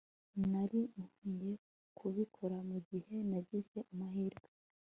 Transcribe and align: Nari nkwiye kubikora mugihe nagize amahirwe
Nari 0.51 0.81
nkwiye 1.03 1.51
kubikora 1.97 2.57
mugihe 2.69 3.15
nagize 3.29 3.77
amahirwe 3.91 4.47